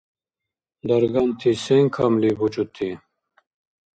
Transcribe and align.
Дарганти 0.87 1.51
сен 1.63 1.85
камли 1.95 2.31
бучӏути? 2.37 2.89